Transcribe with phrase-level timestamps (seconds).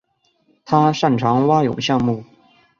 [0.65, 2.23] 他擅长蛙泳项目。